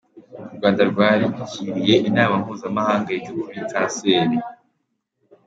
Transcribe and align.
U 0.51 0.53
Rwanda 0.57 0.81
rwakiriye 0.91 1.95
inama 2.09 2.33
mpuzamahanga 2.41 3.09
yiga 3.15 3.31
kuri 3.43 3.61
kanseri. 3.71 4.37